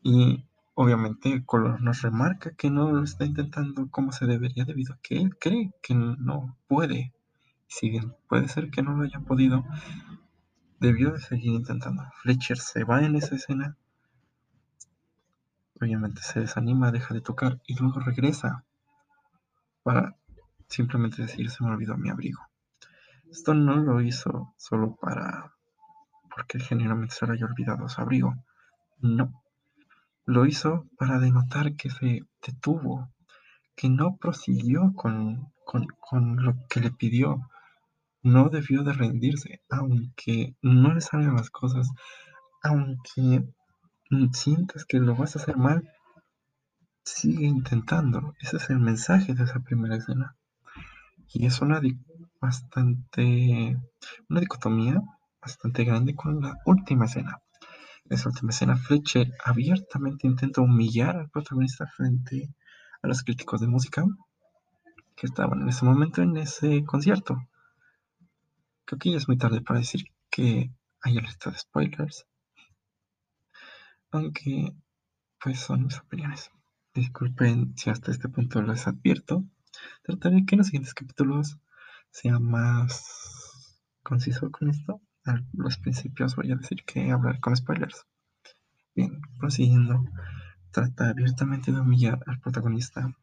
Y 0.02 0.44
obviamente 0.74 1.44
color 1.44 1.80
nos 1.80 2.02
remarca 2.02 2.54
que 2.54 2.70
no 2.70 2.92
lo 2.92 3.02
está 3.02 3.24
intentando 3.24 3.88
como 3.90 4.12
se 4.12 4.26
debería 4.26 4.64
debido 4.64 4.94
a 4.94 4.98
que 5.02 5.16
él 5.16 5.36
cree 5.36 5.72
que 5.82 5.94
no 5.94 6.56
puede. 6.68 7.12
Si 7.66 7.90
bien 7.90 8.14
puede 8.28 8.48
ser 8.48 8.70
que 8.70 8.82
no 8.82 8.92
lo 8.92 9.04
haya 9.04 9.20
podido, 9.20 9.64
Debió 10.80 11.12
de 11.12 11.20
seguir 11.20 11.52
intentando. 11.52 12.04
Fletcher 12.22 12.58
se 12.58 12.84
va 12.84 13.02
en 13.02 13.16
esa 13.16 13.34
escena. 13.34 13.76
Obviamente 15.80 16.22
se 16.22 16.40
desanima, 16.40 16.92
deja 16.92 17.14
de 17.14 17.20
tocar 17.20 17.60
y 17.66 17.74
luego 17.74 18.00
regresa 18.00 18.64
para 19.82 20.16
simplemente 20.68 21.22
decir 21.22 21.50
se 21.50 21.64
me 21.64 21.70
olvidó 21.70 21.96
mi 21.96 22.10
abrigo. 22.10 22.40
Esto 23.30 23.54
no 23.54 23.76
lo 23.76 24.00
hizo 24.00 24.54
solo 24.56 24.96
para 24.96 25.52
porque 26.34 26.60
genuinamente 26.60 27.14
se 27.14 27.26
le 27.26 27.32
haya 27.32 27.46
olvidado 27.46 27.88
su 27.88 28.00
abrigo. 28.00 28.36
No. 29.00 29.42
Lo 30.24 30.46
hizo 30.46 30.86
para 30.96 31.18
denotar 31.18 31.74
que 31.74 31.90
se 31.90 32.24
detuvo, 32.46 33.10
que 33.74 33.88
no 33.88 34.16
prosiguió 34.16 34.92
con, 34.94 35.52
con 35.64 36.44
lo 36.44 36.54
que 36.68 36.80
le 36.80 36.90
pidió, 36.92 37.48
no 38.28 38.48
debió 38.48 38.82
de 38.82 38.92
rendirse, 38.92 39.62
aunque 39.68 40.54
no 40.62 40.94
le 40.94 41.00
salgan 41.00 41.36
las 41.36 41.50
cosas, 41.50 41.88
aunque 42.62 43.44
sientas 44.32 44.84
que 44.84 44.98
lo 44.98 45.14
vas 45.14 45.36
a 45.36 45.40
hacer 45.40 45.56
mal, 45.56 45.88
sigue 47.04 47.46
intentando. 47.46 48.34
Ese 48.40 48.56
es 48.58 48.70
el 48.70 48.80
mensaje 48.80 49.34
de 49.34 49.44
esa 49.44 49.60
primera 49.60 49.96
escena. 49.96 50.36
Y 51.32 51.46
es 51.46 51.60
una 51.60 51.80
bastante, 52.40 53.76
una 54.28 54.40
dicotomía 54.40 55.02
bastante 55.40 55.84
grande 55.84 56.14
con 56.14 56.40
la 56.40 56.56
última 56.64 57.06
escena. 57.06 57.40
En 58.04 58.16
esa 58.16 58.28
última 58.28 58.50
escena, 58.50 58.76
Fletcher 58.76 59.32
abiertamente 59.44 60.26
intenta 60.26 60.62
humillar 60.62 61.16
al 61.16 61.30
protagonista 61.30 61.86
frente 61.86 62.54
a 63.02 63.08
los 63.08 63.22
críticos 63.22 63.60
de 63.60 63.68
música 63.68 64.04
que 65.16 65.26
estaban 65.26 65.62
en 65.62 65.68
ese 65.68 65.84
momento 65.84 66.22
en 66.22 66.36
ese 66.36 66.84
concierto. 66.84 67.36
Creo 68.88 68.98
que 68.98 69.10
ya 69.10 69.18
es 69.18 69.28
muy 69.28 69.36
tarde 69.36 69.60
para 69.60 69.80
decir 69.80 70.06
que 70.30 70.72
hay 71.02 71.18
alerta 71.18 71.50
de 71.50 71.58
spoilers. 71.58 72.26
Aunque, 74.10 74.72
pues 75.38 75.60
son 75.60 75.84
mis 75.84 75.98
opiniones. 75.98 76.50
Disculpen 76.94 77.76
si 77.76 77.90
hasta 77.90 78.10
este 78.10 78.30
punto 78.30 78.62
les 78.62 78.86
advierto. 78.86 79.44
Trataré 80.04 80.46
que 80.46 80.54
en 80.54 80.60
los 80.60 80.68
siguientes 80.68 80.94
capítulos 80.94 81.58
sea 82.10 82.38
más 82.38 83.82
conciso 84.02 84.50
con 84.50 84.70
esto. 84.70 85.02
A 85.26 85.38
los 85.52 85.76
principios 85.76 86.34
voy 86.34 86.50
a 86.52 86.56
decir 86.56 86.82
que 86.86 87.10
hablar 87.10 87.40
con 87.40 87.54
spoilers. 87.54 88.06
Bien, 88.94 89.20
prosiguiendo. 89.38 90.02
Trata 90.70 91.10
abiertamente 91.10 91.72
de 91.72 91.80
humillar 91.80 92.20
al 92.26 92.40
protagonista. 92.40 93.14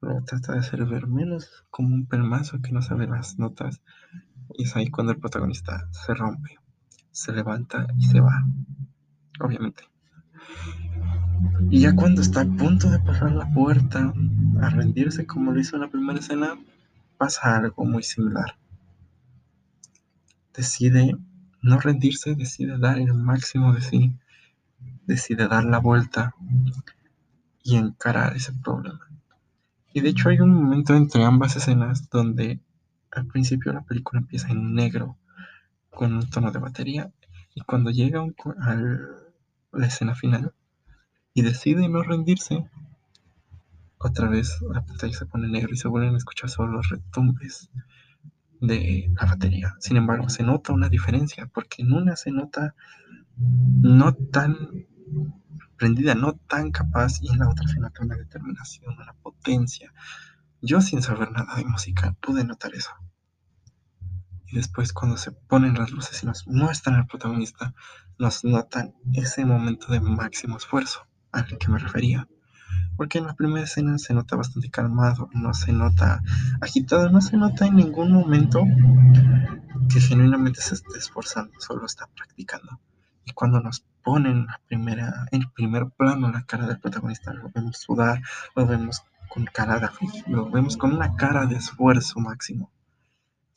Lo 0.00 0.24
trata 0.24 0.54
de 0.54 0.60
hacer 0.60 0.86
ver 0.86 1.06
menos 1.06 1.66
como 1.68 1.94
un 1.94 2.06
pelmazo 2.06 2.62
que 2.62 2.72
no 2.72 2.80
sabe 2.80 3.06
las 3.06 3.38
notas 3.38 3.82
y 4.54 4.64
es 4.64 4.76
ahí 4.76 4.88
cuando 4.90 5.12
el 5.12 5.18
protagonista 5.18 5.88
se 5.92 6.14
rompe, 6.14 6.58
se 7.10 7.32
levanta 7.32 7.86
y 7.98 8.06
se 8.06 8.20
va. 8.20 8.44
Obviamente. 9.40 9.84
Y 11.70 11.80
ya 11.80 11.94
cuando 11.94 12.22
está 12.22 12.42
a 12.42 12.44
punto 12.44 12.90
de 12.90 12.98
pasar 13.00 13.32
la 13.32 13.52
puerta, 13.52 14.12
a 14.60 14.70
rendirse 14.70 15.26
como 15.26 15.52
lo 15.52 15.60
hizo 15.60 15.76
en 15.76 15.82
la 15.82 15.90
primera 15.90 16.18
escena, 16.18 16.58
pasa 17.18 17.56
algo 17.56 17.84
muy 17.84 18.02
similar. 18.02 18.56
Decide 20.54 21.16
no 21.62 21.78
rendirse, 21.80 22.34
decide 22.34 22.78
dar 22.78 22.98
el 22.98 23.12
máximo 23.12 23.72
de 23.72 23.80
sí, 23.80 24.16
decide 25.06 25.48
dar 25.48 25.64
la 25.64 25.78
vuelta 25.78 26.34
y 27.62 27.76
encarar 27.76 28.36
ese 28.36 28.52
problema. 28.52 29.00
Y 29.92 30.00
de 30.00 30.10
hecho 30.10 30.28
hay 30.28 30.40
un 30.40 30.54
momento 30.54 30.94
entre 30.94 31.24
ambas 31.24 31.56
escenas 31.56 32.08
donde 32.10 32.60
al 33.16 33.26
principio 33.26 33.72
la 33.72 33.82
película 33.82 34.20
empieza 34.20 34.48
en 34.48 34.74
negro, 34.74 35.16
con 35.90 36.12
un 36.12 36.28
tono 36.30 36.52
de 36.52 36.58
batería, 36.58 37.10
y 37.54 37.62
cuando 37.62 37.90
llega 37.90 38.20
a 38.60 38.74
la 39.72 39.86
escena 39.86 40.14
final 40.14 40.52
y 41.32 41.42
decide 41.42 41.88
no 41.88 42.02
rendirse, 42.02 42.68
otra 43.98 44.28
vez 44.28 44.60
la 44.70 44.84
pantalla 44.84 45.14
se 45.14 45.26
pone 45.26 45.48
negro 45.48 45.72
y 45.72 45.76
se 45.76 45.88
vuelven 45.88 46.14
a 46.14 46.18
escuchar 46.18 46.50
solo 46.50 46.72
los 46.72 46.88
retumbes 46.90 47.70
de 48.60 49.10
la 49.14 49.26
batería. 49.26 49.74
Sin 49.80 49.96
embargo, 49.96 50.28
se 50.28 50.42
nota 50.42 50.72
una 50.72 50.88
diferencia, 50.88 51.46
porque 51.46 51.82
en 51.82 51.92
una 51.92 52.16
se 52.16 52.30
nota 52.30 52.74
no 53.36 54.14
tan 54.14 54.86
prendida, 55.76 56.14
no 56.14 56.34
tan 56.34 56.70
capaz, 56.70 57.22
y 57.22 57.28
en 57.28 57.38
la 57.38 57.48
otra 57.48 57.66
se 57.68 57.80
nota 57.80 58.02
una 58.02 58.16
determinación, 58.16 58.94
una 58.98 59.12
potencia, 59.14 59.92
Yo 60.62 60.80
sin 60.80 61.02
saber 61.02 61.30
nada 61.32 61.54
de 61.56 61.64
música 61.64 62.16
pude 62.20 62.44
notar 62.44 62.74
eso. 62.74 62.90
Y 64.48 64.56
después 64.56 64.92
cuando 64.92 65.16
se 65.16 65.32
ponen 65.32 65.74
las 65.74 65.90
luces 65.90 66.22
y 66.22 66.26
nos 66.26 66.46
muestran 66.46 66.96
al 66.96 67.06
protagonista, 67.06 67.74
nos 68.18 68.44
notan 68.44 68.94
ese 69.12 69.44
momento 69.44 69.92
de 69.92 70.00
máximo 70.00 70.56
esfuerzo 70.56 71.06
al 71.32 71.58
que 71.58 71.68
me 71.68 71.78
refería. 71.78 72.28
Porque 72.96 73.18
en 73.18 73.26
la 73.26 73.34
primera 73.34 73.64
escena 73.64 73.98
se 73.98 74.14
nota 74.14 74.36
bastante 74.36 74.70
calmado, 74.70 75.28
no 75.34 75.52
se 75.52 75.72
nota 75.72 76.22
agitado, 76.60 77.10
no 77.10 77.20
se 77.20 77.36
nota 77.36 77.66
en 77.66 77.76
ningún 77.76 78.12
momento 78.12 78.64
que 79.88 80.00
genuinamente 80.00 80.60
se 80.60 80.74
esté 80.74 80.98
esforzando, 80.98 81.52
solo 81.60 81.86
está 81.86 82.06
practicando. 82.06 82.80
Y 83.24 83.32
cuando 83.32 83.60
nos 83.60 83.84
ponen 84.02 84.46
la 84.46 84.60
primera, 84.68 85.26
en 85.32 85.50
primer 85.50 85.88
plano 85.90 86.30
la 86.30 86.44
cara 86.44 86.66
del 86.66 86.78
protagonista, 86.78 87.34
lo 87.34 87.50
vemos 87.54 87.78
sudar, 87.78 88.22
lo 88.54 88.66
vemos 88.66 89.02
con 89.28 89.44
cara 89.46 89.78
de 89.80 89.88
lo 90.28 90.48
vemos 90.50 90.76
con 90.76 90.94
una 90.94 91.16
cara 91.16 91.46
de 91.46 91.56
esfuerzo 91.56 92.20
máximo. 92.20 92.70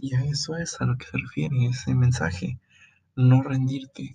Y 0.01 0.15
a 0.15 0.24
eso 0.24 0.56
es 0.56 0.79
a 0.79 0.86
lo 0.86 0.98
que 0.98 1.06
se 1.06 1.18
refiere 1.18 1.65
ese 1.65 1.94
mensaje, 1.94 2.58
no 3.15 3.41
rendirte. 3.41 4.13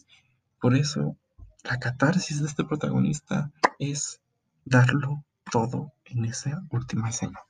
Por 0.58 0.74
eso, 0.74 1.16
la 1.62 1.78
catarsis 1.78 2.40
de 2.40 2.46
este 2.46 2.64
protagonista 2.64 3.52
es 3.78 4.20
darlo 4.64 5.24
todo 5.52 5.92
en 6.06 6.24
esa 6.24 6.62
última 6.70 7.10
escena. 7.10 7.40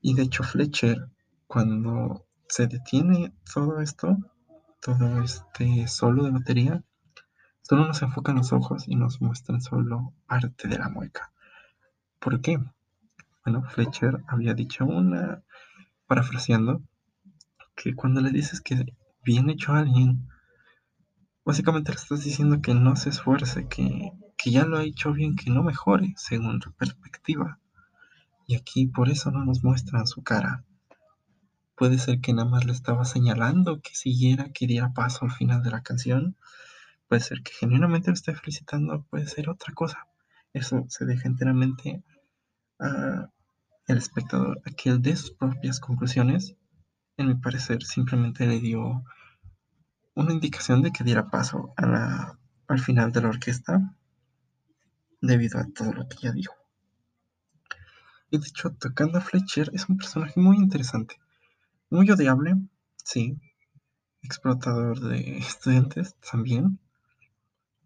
Y 0.00 0.14
de 0.14 0.22
hecho 0.22 0.42
Fletcher, 0.42 1.10
cuando 1.46 2.24
se 2.48 2.66
detiene 2.66 3.34
todo 3.52 3.80
esto, 3.82 4.16
todo 4.80 5.22
este 5.22 5.86
solo 5.86 6.24
de 6.24 6.30
batería, 6.30 6.82
solo 7.60 7.86
nos 7.86 8.00
enfocan 8.00 8.36
los 8.36 8.52
ojos 8.54 8.88
y 8.88 8.96
nos 8.96 9.20
muestran 9.20 9.60
solo 9.60 10.14
parte 10.26 10.66
de 10.66 10.78
la 10.78 10.88
mueca. 10.88 11.30
¿Por 12.18 12.40
qué? 12.40 12.58
Bueno, 13.44 13.62
Fletcher 13.68 14.24
había 14.28 14.54
dicho 14.54 14.86
una, 14.86 15.42
parafraseando, 16.08 16.82
que 17.76 17.94
cuando 17.94 18.20
le 18.20 18.30
dices 18.30 18.60
que 18.60 18.94
bien 19.22 19.50
hecho 19.50 19.72
a 19.72 19.80
alguien, 19.80 20.28
básicamente 21.44 21.92
le 21.92 21.96
estás 21.96 22.24
diciendo 22.24 22.60
que 22.60 22.74
no 22.74 22.96
se 22.96 23.10
esfuerce, 23.10 23.68
que, 23.68 24.10
que 24.36 24.50
ya 24.50 24.64
lo 24.64 24.78
ha 24.78 24.82
hecho 24.82 25.12
bien, 25.12 25.36
que 25.36 25.50
no 25.50 25.62
mejore 25.62 26.14
según 26.16 26.58
tu 26.58 26.72
perspectiva. 26.72 27.60
Y 28.46 28.56
aquí 28.56 28.86
por 28.86 29.10
eso 29.10 29.30
no 29.30 29.44
nos 29.44 29.62
muestran 29.62 30.06
su 30.06 30.22
cara. 30.22 30.64
Puede 31.76 31.98
ser 31.98 32.20
que 32.20 32.32
nada 32.32 32.48
más 32.48 32.64
le 32.64 32.72
estaba 32.72 33.04
señalando 33.04 33.80
que 33.80 33.94
siguiera, 33.94 34.50
que 34.52 34.66
diera 34.66 34.92
paso 34.92 35.26
al 35.26 35.30
final 35.30 35.62
de 35.62 35.70
la 35.70 35.82
canción. 35.82 36.36
Puede 37.06 37.20
ser 37.20 37.42
que 37.42 37.52
genuinamente 37.52 38.08
lo 38.08 38.14
esté 38.14 38.34
felicitando, 38.34 39.04
puede 39.10 39.28
ser 39.28 39.48
otra 39.48 39.72
cosa. 39.74 40.06
Eso 40.52 40.86
se 40.88 41.04
deja 41.04 41.28
enteramente 41.28 42.02
al 43.92 43.98
espectador 43.98 44.60
a 44.66 44.70
que 44.70 44.90
él 44.90 45.02
dé 45.02 45.16
sus 45.16 45.32
propias 45.32 45.80
conclusiones. 45.80 46.54
En 47.16 47.28
mi 47.28 47.34
parecer, 47.34 47.82
simplemente 47.82 48.46
le 48.46 48.60
dio 48.60 49.02
una 50.14 50.32
indicación 50.32 50.82
de 50.82 50.92
que 50.92 51.04
diera 51.04 51.30
paso 51.30 51.74
al 51.76 52.80
final 52.80 53.12
de 53.12 53.22
la 53.22 53.28
orquesta 53.28 53.94
debido 55.20 55.58
a 55.58 55.66
todo 55.66 55.92
lo 55.92 56.08
que 56.08 56.18
ya 56.22 56.32
dijo. 56.32 56.54
Y 58.30 58.38
de 58.38 58.46
hecho, 58.46 58.70
tocando 58.74 59.18
a 59.18 59.20
Fletcher 59.20 59.70
es 59.72 59.88
un 59.88 59.96
personaje 59.96 60.38
muy 60.38 60.56
interesante, 60.56 61.16
muy 61.88 62.10
odiable, 62.10 62.56
sí, 63.02 63.40
explotador 64.22 65.00
de 65.00 65.38
estudiantes 65.38 66.14
también, 66.16 66.78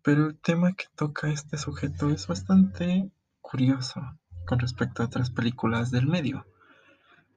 pero 0.02 0.26
el 0.26 0.38
tema 0.38 0.72
que 0.72 0.86
toca 0.96 1.30
este 1.30 1.56
sujeto 1.56 2.10
es 2.10 2.26
bastante 2.26 3.12
curioso 3.40 4.00
con 4.46 4.58
respecto 4.58 5.02
a 5.02 5.06
otras 5.06 5.30
películas 5.30 5.90
del 5.90 6.06
medio, 6.06 6.46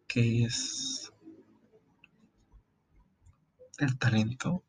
que 0.08 0.46
es 0.46 1.12
el 3.78 3.98
talento 3.98 4.64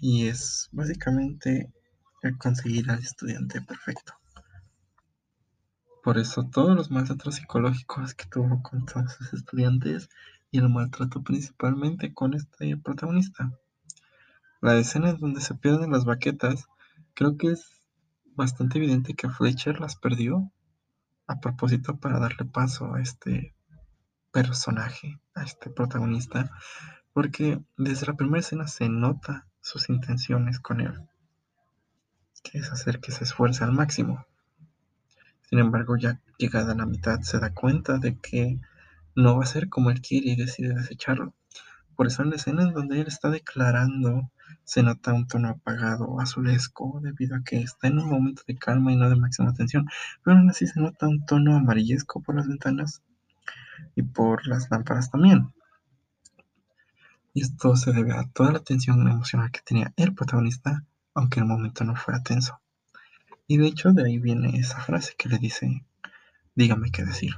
y 0.00 0.26
es 0.26 0.68
básicamente 0.72 1.72
el 2.22 2.36
conseguir 2.38 2.90
al 2.90 3.00
estudiante 3.00 3.60
perfecto. 3.62 4.14
Por 6.02 6.18
eso 6.18 6.48
todos 6.48 6.74
los 6.74 6.90
maltratos 6.90 7.36
psicológicos 7.36 8.14
que 8.14 8.26
tuvo 8.26 8.60
con 8.62 8.86
todos 8.86 9.12
sus 9.12 9.32
estudiantes 9.34 10.08
y 10.50 10.58
el 10.58 10.68
maltrato 10.68 11.22
principalmente 11.22 12.12
con 12.12 12.34
este 12.34 12.76
protagonista. 12.76 13.52
La 14.60 14.76
escena 14.76 15.10
en 15.10 15.18
donde 15.18 15.40
se 15.40 15.54
pierden 15.54 15.92
las 15.92 16.04
baquetas, 16.04 16.66
creo 17.14 17.36
que 17.36 17.52
es 17.52 17.81
bastante 18.36 18.78
evidente 18.78 19.14
que 19.14 19.28
Fletcher 19.28 19.80
las 19.80 19.96
perdió 19.96 20.50
a 21.26 21.40
propósito 21.40 21.96
para 21.96 22.18
darle 22.18 22.44
paso 22.44 22.94
a 22.94 23.00
este 23.00 23.54
personaje, 24.32 25.20
a 25.34 25.42
este 25.42 25.70
protagonista, 25.70 26.50
porque 27.12 27.60
desde 27.76 28.06
la 28.06 28.14
primera 28.14 28.40
escena 28.40 28.66
se 28.66 28.88
nota 28.88 29.46
sus 29.60 29.88
intenciones 29.88 30.58
con 30.58 30.80
él, 30.80 31.08
que 32.42 32.58
es 32.58 32.70
hacer 32.70 33.00
que 33.00 33.12
se 33.12 33.24
esfuerce 33.24 33.64
al 33.64 33.72
máximo. 33.72 34.26
Sin 35.48 35.58
embargo, 35.58 35.96
ya 35.96 36.20
llegada 36.38 36.72
a 36.72 36.76
la 36.76 36.86
mitad 36.86 37.20
se 37.20 37.38
da 37.38 37.52
cuenta 37.52 37.98
de 37.98 38.16
que 38.16 38.58
no 39.14 39.36
va 39.36 39.44
a 39.44 39.46
ser 39.46 39.68
como 39.68 39.90
él 39.90 40.00
quiere 40.00 40.30
y 40.30 40.36
decide 40.36 40.74
desecharlo. 40.74 41.34
Por 42.02 42.08
eso 42.08 42.24
en 42.24 42.30
la 42.30 42.34
escena 42.34 42.64
en 42.64 42.72
donde 42.72 43.00
él 43.00 43.06
está 43.06 43.30
declarando 43.30 44.28
se 44.64 44.82
nota 44.82 45.12
un 45.12 45.28
tono 45.28 45.50
apagado, 45.50 46.18
azulesco, 46.18 46.98
debido 47.00 47.36
a 47.36 47.44
que 47.44 47.58
está 47.58 47.86
en 47.86 48.00
un 48.00 48.10
momento 48.10 48.42
de 48.44 48.56
calma 48.56 48.92
y 48.92 48.96
no 48.96 49.08
de 49.08 49.14
máxima 49.14 49.54
tensión. 49.54 49.88
Pero 50.24 50.36
aún 50.36 50.50
así 50.50 50.66
se 50.66 50.80
nota 50.80 51.06
un 51.06 51.24
tono 51.24 51.54
amarillesco 51.54 52.20
por 52.20 52.34
las 52.34 52.48
ventanas 52.48 53.02
y 53.94 54.02
por 54.02 54.48
las 54.48 54.68
lámparas 54.68 55.12
también. 55.12 55.54
Y 57.34 57.42
esto 57.42 57.76
se 57.76 57.92
debe 57.92 58.14
a 58.14 58.24
toda 58.32 58.50
la 58.50 58.58
tensión 58.58 59.06
emocional 59.06 59.52
que 59.52 59.60
tenía 59.64 59.92
el 59.94 60.12
protagonista, 60.12 60.84
aunque 61.14 61.38
el 61.38 61.46
momento 61.46 61.84
no 61.84 61.94
fuera 61.94 62.20
tenso. 62.24 62.60
Y 63.46 63.58
de 63.58 63.68
hecho 63.68 63.92
de 63.92 64.04
ahí 64.04 64.18
viene 64.18 64.58
esa 64.58 64.80
frase 64.80 65.14
que 65.16 65.28
le 65.28 65.38
dice, 65.38 65.86
dígame 66.56 66.90
qué 66.90 67.04
decir, 67.04 67.36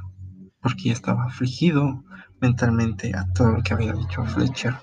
porque 0.64 0.90
estaba 0.90 1.24
afligido 1.24 2.02
mentalmente 2.40 3.14
a 3.14 3.30
todo 3.34 3.48
lo 3.48 3.62
que 3.62 3.74
había 3.74 3.92
dicho 3.92 4.24
Fletcher 4.24 4.74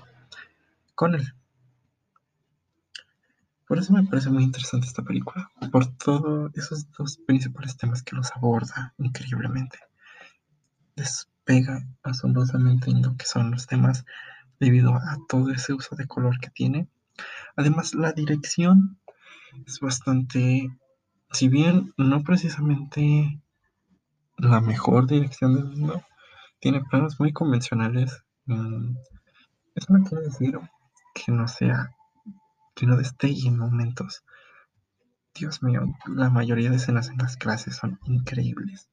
con 0.94 1.16
él. 1.16 1.34
Por 3.66 3.78
eso 3.80 3.92
me 3.92 4.04
parece 4.04 4.30
muy 4.30 4.44
interesante 4.44 4.86
esta 4.86 5.02
película, 5.02 5.50
por 5.72 5.86
todos 5.96 6.52
esos 6.54 6.88
dos 6.92 7.16
principales 7.26 7.76
temas 7.76 8.04
que 8.04 8.14
los 8.14 8.30
aborda 8.30 8.94
increíblemente. 8.96 9.80
Despega 10.94 11.84
asombrosamente 12.04 12.92
en 12.92 13.02
lo 13.02 13.16
que 13.16 13.26
son 13.26 13.50
los 13.50 13.66
temas 13.66 14.04
debido 14.60 14.94
a 14.94 15.18
todo 15.28 15.50
ese 15.50 15.72
uso 15.72 15.96
de 15.96 16.06
color 16.06 16.38
que 16.38 16.50
tiene. 16.50 16.86
Además, 17.56 17.92
la 17.94 18.12
dirección 18.12 19.00
es 19.66 19.80
bastante 19.80 20.70
si 21.32 21.48
bien 21.48 21.92
no 21.96 22.22
precisamente 22.22 23.41
la 24.38 24.60
mejor 24.60 25.06
dirección 25.06 25.54
del 25.54 25.64
mundo, 25.64 26.02
tiene 26.60 26.82
planos 26.82 27.18
muy 27.20 27.32
convencionales. 27.32 28.24
Mm, 28.46 28.96
eso 29.74 29.92
no 29.92 30.04
quiere 30.04 30.24
decir 30.24 30.58
que 31.14 31.32
no 31.32 31.48
sea, 31.48 31.94
que 32.74 32.86
no 32.86 32.96
destelle 32.96 33.48
en 33.48 33.58
momentos. 33.58 34.24
Dios 35.34 35.62
mío, 35.62 35.82
la 36.06 36.30
mayoría 36.30 36.70
de 36.70 36.76
escenas 36.76 37.08
en 37.08 37.18
las 37.18 37.36
clases 37.36 37.76
son 37.76 37.98
increíbles. 38.04 38.88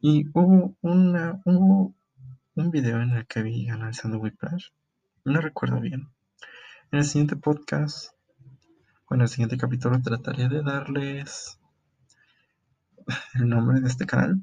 Y 0.00 0.26
hubo, 0.34 0.76
una, 0.82 1.40
hubo 1.44 1.94
un 2.54 2.70
video 2.70 3.00
en 3.00 3.10
el 3.12 3.26
que 3.26 3.42
vi 3.42 3.68
analizando 3.68 4.18
Whiplash, 4.18 4.66
no 5.24 5.40
recuerdo 5.40 5.80
bien. 5.80 6.08
En 6.90 7.00
el 7.00 7.04
siguiente 7.04 7.36
podcast 7.36 8.12
bueno, 9.08 9.24
el 9.24 9.30
siguiente 9.30 9.56
capítulo 9.56 10.02
trataré 10.02 10.50
de 10.50 10.62
darles 10.62 11.57
el 13.34 13.48
nombre 13.48 13.80
de 13.80 13.88
este 13.88 14.06
canal. 14.06 14.42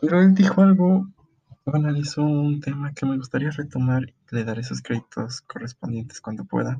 Pero 0.00 0.20
él 0.20 0.34
dijo 0.34 0.62
algo, 0.62 1.08
analizó 1.66 2.22
un 2.22 2.60
tema 2.60 2.92
que 2.92 3.06
me 3.06 3.16
gustaría 3.16 3.50
retomar 3.50 4.04
y 4.04 4.14
le 4.34 4.44
daré 4.44 4.62
sus 4.62 4.82
créditos 4.82 5.40
correspondientes 5.42 6.20
cuando 6.20 6.44
pueda, 6.44 6.78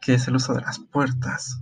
que 0.00 0.14
es 0.14 0.28
el 0.28 0.36
uso 0.36 0.54
de 0.54 0.60
las 0.60 0.78
puertas. 0.78 1.60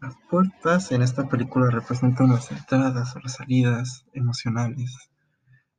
Las 0.00 0.14
puertas 0.28 0.92
en 0.92 1.02
esta 1.02 1.28
película 1.28 1.70
representan 1.70 2.28
las 2.28 2.50
entradas 2.50 3.16
o 3.16 3.20
las 3.20 3.34
salidas 3.34 4.04
emocionales 4.12 5.10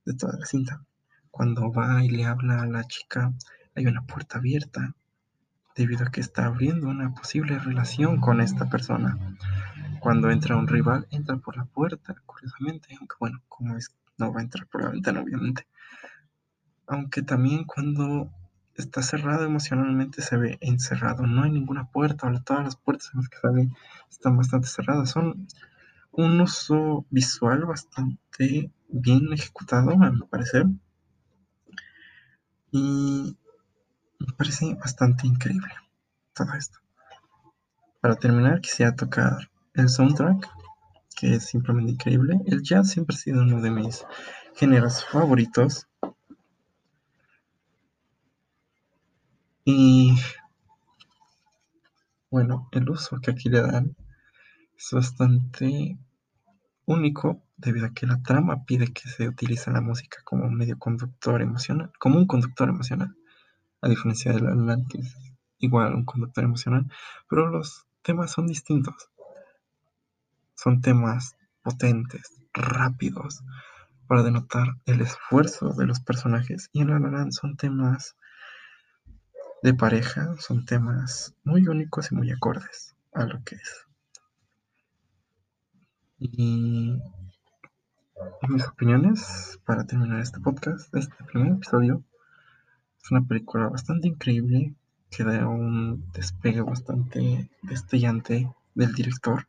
de 0.04 0.16
toda 0.16 0.38
la 0.40 0.46
cinta. 0.46 0.84
Cuando 1.30 1.72
va 1.72 2.04
y 2.04 2.10
le 2.10 2.26
habla 2.26 2.62
a 2.62 2.66
la 2.66 2.84
chica, 2.86 3.32
hay 3.76 3.86
una 3.86 4.02
puerta 4.02 4.40
abierta 4.40 4.96
debido 5.76 6.06
a 6.06 6.12
que 6.12 6.22
está 6.22 6.46
abriendo 6.46 6.88
una 6.88 7.14
posible 7.14 7.60
relación 7.60 8.20
con 8.22 8.42
esta 8.42 8.70
persona. 8.70 9.18
Cuando 10.00 10.32
entra 10.32 10.56
un 10.56 10.68
rival, 10.68 11.08
entra 11.12 11.38
por 11.38 11.58
la 11.58 11.66
puerta, 11.66 12.16
curiosamente, 12.26 12.96
aunque 12.98 13.16
bueno, 13.20 13.42
como 13.50 13.76
es, 13.76 13.94
no 14.18 14.32
va 14.32 14.40
a 14.40 14.44
entrar 14.44 14.68
por 14.68 14.84
la 14.84 14.92
ventana, 14.92 15.22
obviamente. 15.22 15.68
Aunque 16.88 17.22
también 17.24 17.66
cuando 17.66 18.32
está 18.76 19.02
cerrado 19.02 19.46
emocionalmente 19.46 20.22
se 20.22 20.38
ve 20.38 20.58
encerrado, 20.62 21.26
no 21.28 21.44
hay 21.44 21.52
ninguna 21.52 21.90
puerta, 21.90 22.28
o 22.28 22.42
todas 22.42 22.64
las 22.64 22.76
puertas 22.76 23.10
en 23.14 23.22
las 23.22 23.30
que 23.30 23.38
sale 23.38 23.70
están 24.10 24.38
bastante 24.38 24.68
cerradas, 24.68 25.10
son 25.10 25.48
un 26.12 26.40
uso 26.40 27.06
visual 27.10 27.66
bastante 27.66 28.72
bien 28.88 29.34
ejecutado, 29.34 29.92
a 29.92 30.12
mi 30.12 30.22
parecer. 30.22 30.66
Y 32.72 33.38
me 34.20 34.34
parece 34.34 34.74
bastante 34.76 35.28
increíble 35.28 35.74
todo 36.34 36.54
esto. 36.54 36.80
Para 38.02 38.16
terminar, 38.16 38.62
quisiera 38.62 38.96
tocar 38.96 39.50
el 39.74 39.90
soundtrack, 39.90 40.48
que 41.16 41.36
es 41.36 41.46
simplemente 41.46 41.94
increíble. 41.94 42.40
El 42.46 42.62
jazz 42.62 42.92
siempre 42.92 43.16
ha 43.16 43.20
sido 43.20 43.42
uno 43.42 43.62
de 43.62 43.72
mis 43.72 44.06
géneros 44.56 45.06
favoritos. 45.06 45.88
Y 49.64 50.16
bueno, 52.30 52.70
el 52.72 52.90
uso 52.90 53.20
que 53.22 53.32
aquí 53.32 53.50
le 53.50 53.62
dan 53.62 53.96
es 54.78 54.90
bastante 54.92 55.98
único 56.86 57.42
debido 57.58 57.88
a 57.88 57.94
que 57.94 58.06
la 58.06 58.22
trama 58.22 58.66
pide 58.66 58.94
que 58.94 59.10
se 59.10 59.28
utilice 59.28 59.72
la 59.72 59.82
música 59.82 60.18
como 60.24 60.46
un 60.46 60.56
medio 60.56 60.78
conductor 60.78 61.42
emocional, 61.42 61.92
como 61.98 62.20
un 62.20 62.28
conductor 62.28 62.70
emocional, 62.70 63.16
a 63.86 63.90
diferencia 63.90 64.34
del 64.34 64.48
Atlantis, 64.48 65.16
igual 65.60 65.94
un 65.94 66.06
conductor 66.06 66.44
emocional, 66.44 66.92
pero 67.30 67.48
los 67.48 67.86
temas 68.02 68.32
son 68.32 68.48
distintos. 68.48 68.96
Son 70.56 70.82
temas 70.82 71.36
potentes, 71.62 72.34
rápidos, 72.52 73.44
para 74.08 74.24
denotar 74.24 74.70
el 74.88 75.02
esfuerzo 75.02 75.70
de 75.74 75.86
los 75.86 76.00
personajes. 76.00 76.70
Y 76.74 76.82
en 76.82 76.90
La 76.90 77.00
La 77.00 77.32
son 77.32 77.58
temas 77.58 78.16
de 79.62 79.76
pareja, 79.76 80.36
son 80.40 80.66
temas 80.66 81.36
muy 81.44 81.68
únicos 81.68 82.12
y 82.12 82.16
muy 82.16 82.32
acordes 82.32 82.96
a 83.14 83.26
lo 83.26 83.44
que 83.44 83.56
es. 83.56 83.86
Y 86.18 87.00
mis 88.48 88.68
opiniones 88.68 89.60
para 89.64 89.86
terminar 89.86 90.22
este 90.22 90.40
podcast, 90.40 90.94
este 90.96 91.24
primer 91.26 91.54
episodio, 91.54 92.04
es 93.06 93.12
una 93.12 93.22
película 93.22 93.70
bastante 93.70 94.08
increíble 94.08 94.74
que 95.12 95.24
da 95.24 95.48
un 95.48 96.12
despegue 96.12 96.62
bastante 96.62 97.52
destellante 97.62 98.52
del 98.74 98.96
director. 98.96 99.48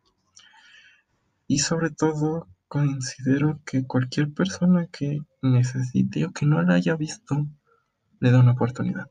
Y 1.47 1.61
sobre 1.61 1.89
todo 1.89 2.49
considero 2.69 3.59
que 3.65 3.87
cualquier 3.87 4.31
persona 4.35 4.89
que 4.89 5.23
necesite 5.41 6.27
o 6.27 6.33
que 6.33 6.45
no 6.45 6.61
la 6.61 6.75
haya 6.75 6.97
visto 6.97 7.47
le 8.21 8.31
da 8.31 8.41
una 8.41 8.53
oportunidad 8.53 9.11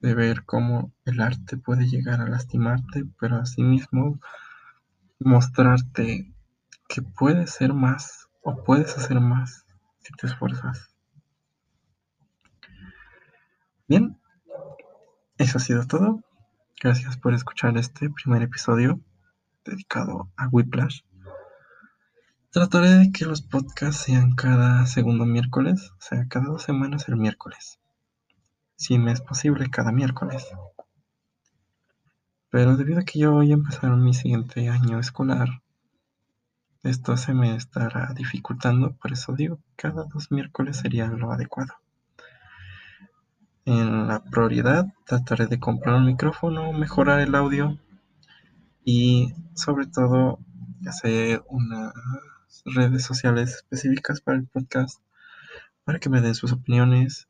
de 0.00 0.14
ver 0.14 0.46
cómo 0.46 0.90
el 1.04 1.20
arte 1.20 1.58
puede 1.58 1.88
llegar 1.88 2.22
a 2.22 2.28
lastimarte, 2.30 3.04
pero 3.20 3.36
asimismo 3.36 4.20
mostrarte 5.18 6.32
que 6.88 7.02
puedes 7.02 7.50
ser 7.50 7.74
más 7.74 8.26
o 8.40 8.64
puedes 8.64 8.96
hacer 8.96 9.20
más 9.20 9.66
si 10.00 10.14
te 10.14 10.28
esfuerzas. 10.28 10.92
Bien, 13.92 14.16
ha 15.54 15.60
sido 15.60 15.86
todo. 15.86 16.20
Gracias 16.80 17.16
por 17.16 17.34
escuchar 17.34 17.76
este 17.76 18.10
primer 18.10 18.42
episodio 18.42 19.00
dedicado 19.64 20.28
a 20.36 20.48
Whiplash. 20.48 21.00
Trataré 22.50 22.90
de 22.90 23.12
que 23.12 23.24
los 23.24 23.42
podcasts 23.42 24.02
sean 24.02 24.34
cada 24.34 24.84
segundo 24.86 25.24
miércoles, 25.24 25.92
o 25.98 26.00
sea, 26.00 26.26
cada 26.28 26.46
dos 26.46 26.62
semanas 26.62 27.08
el 27.08 27.16
miércoles. 27.16 27.78
Si 28.76 28.98
me 28.98 29.12
es 29.12 29.20
posible, 29.20 29.70
cada 29.70 29.92
miércoles. 29.92 30.46
Pero 32.50 32.76
debido 32.76 33.00
a 33.00 33.04
que 33.04 33.18
yo 33.18 33.32
voy 33.32 33.50
a 33.50 33.54
empezar 33.54 33.90
mi 33.96 34.12
siguiente 34.12 34.68
año 34.68 34.98
escolar, 34.98 35.62
esto 36.82 37.16
se 37.16 37.32
me 37.32 37.54
estará 37.54 38.12
dificultando, 38.14 38.96
por 38.96 39.12
eso 39.12 39.34
digo, 39.34 39.60
cada 39.76 40.04
dos 40.04 40.30
miércoles 40.30 40.78
sería 40.78 41.06
lo 41.06 41.30
adecuado. 41.32 41.74
En 43.74 44.06
la 44.06 44.22
prioridad 44.22 44.84
trataré 45.06 45.46
de 45.46 45.58
comprar 45.58 45.94
un 45.94 46.04
micrófono, 46.04 46.74
mejorar 46.74 47.20
el 47.20 47.34
audio 47.34 47.78
y 48.84 49.32
sobre 49.54 49.86
todo 49.86 50.40
hacer 50.86 51.42
unas 51.48 51.94
redes 52.66 53.02
sociales 53.02 53.54
específicas 53.54 54.20
para 54.20 54.36
el 54.36 54.46
podcast 54.46 55.00
para 55.84 56.00
que 56.00 56.10
me 56.10 56.20
den 56.20 56.34
sus 56.34 56.52
opiniones, 56.52 57.28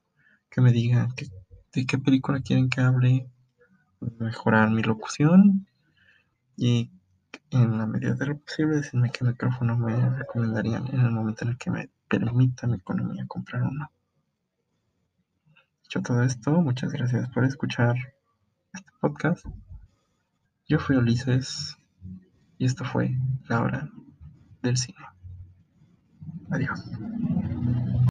que 0.50 0.60
me 0.60 0.72
digan 0.72 1.14
de 1.74 1.86
qué 1.86 1.96
película 1.98 2.40
quieren 2.40 2.68
que 2.70 2.80
hable, 2.80 3.28
mejorar 4.18 4.68
mi 4.70 4.82
locución 4.82 5.68
y 6.56 6.90
en 7.50 7.78
la 7.78 7.86
medida 7.86 8.14
de 8.14 8.26
lo 8.26 8.38
posible 8.38 8.78
decirme 8.78 9.12
qué 9.12 9.24
micrófono 9.24 9.78
me 9.78 10.10
recomendarían 10.18 10.88
en 10.88 11.02
el 11.02 11.12
momento 11.12 11.44
en 11.44 11.52
el 11.52 11.56
que 11.56 11.70
me 11.70 11.88
permita 12.08 12.66
mi 12.66 12.78
economía 12.78 13.26
comprar 13.28 13.62
uno. 13.62 13.92
Todo 16.00 16.22
esto, 16.22 16.50
muchas 16.62 16.90
gracias 16.90 17.28
por 17.28 17.44
escuchar 17.44 17.94
este 18.72 18.90
podcast. 18.98 19.44
Yo 20.66 20.78
fui 20.78 20.96
Ulises 20.96 21.76
y 22.56 22.64
esto 22.64 22.84
fue 22.86 23.14
La 23.48 23.60
Hora 23.60 23.90
del 24.62 24.78
Cine. 24.78 24.96
Adiós. 26.50 26.80